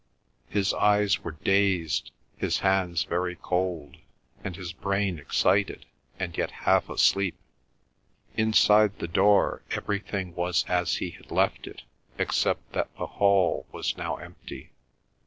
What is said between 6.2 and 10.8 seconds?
yet half asleep. Inside the door everything was